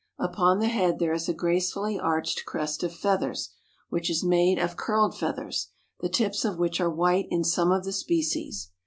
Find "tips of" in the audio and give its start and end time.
6.09-6.57